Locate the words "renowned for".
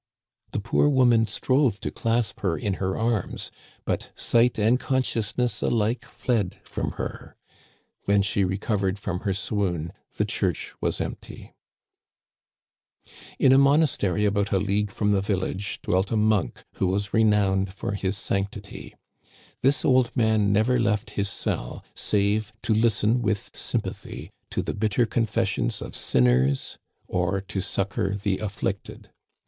17.13-17.91